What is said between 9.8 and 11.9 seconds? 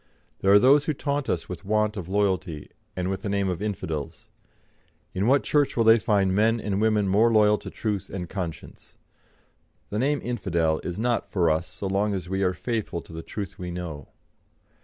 The name infidel is not for us so